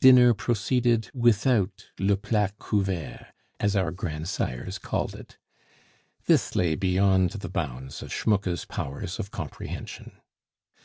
[0.00, 5.38] Dinner proceeded without le plat couvert, as our grandsires called it.
[6.26, 10.20] This lay beyond the bounds of Schmucke's powers of comprehension.